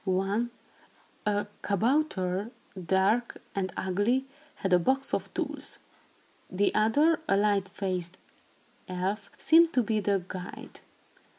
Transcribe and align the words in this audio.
One, 0.03 0.49
a 1.27 1.45
kabouter, 1.61 2.49
dark 2.87 3.39
and 3.53 3.71
ugly, 3.77 4.25
had 4.55 4.73
a 4.73 4.79
box 4.79 5.13
of 5.13 5.31
tools. 5.35 5.77
The 6.49 6.73
other, 6.73 7.19
a 7.29 7.37
light 7.37 7.69
faced 7.69 8.17
elf, 8.87 9.29
seemed 9.37 9.73
to 9.73 9.83
be 9.83 9.99
the 9.99 10.23
guide. 10.27 10.79